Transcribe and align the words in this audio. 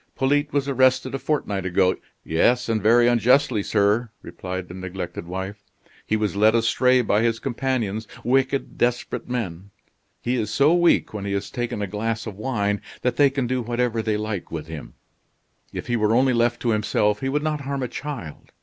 "Polyte 0.15 0.51
was 0.51 0.67
arrested 0.67 1.13
a 1.13 1.19
fortnight 1.19 1.63
ago" 1.63 1.95
"Yes, 2.23 2.67
and 2.67 2.81
very 2.81 3.07
unjustly, 3.07 3.61
sir," 3.61 4.09
replied 4.23 4.67
the 4.67 4.73
neglected 4.73 5.27
wife. 5.27 5.61
"He 6.07 6.17
was 6.17 6.35
led 6.35 6.55
astray 6.55 7.03
by 7.03 7.21
his 7.21 7.37
companions, 7.37 8.07
wicked, 8.23 8.79
desperate 8.79 9.29
men. 9.29 9.69
He 10.19 10.37
is 10.37 10.49
so 10.49 10.73
weak 10.73 11.13
when 11.13 11.25
he 11.25 11.33
has 11.33 11.51
taken 11.51 11.83
a 11.83 11.85
glass 11.87 12.25
of 12.25 12.35
wine 12.35 12.81
that 13.03 13.17
they 13.17 13.29
can 13.29 13.45
do 13.45 13.61
whatever 13.61 14.01
they 14.01 14.17
like 14.17 14.49
with 14.51 14.65
him. 14.65 14.95
If 15.71 15.85
he 15.85 15.95
were 15.95 16.15
only 16.15 16.33
left 16.33 16.61
to 16.63 16.71
himself 16.71 17.19
he 17.19 17.29
would 17.29 17.43
not 17.43 17.61
harm 17.61 17.83
a 17.83 17.87
child. 17.87 18.51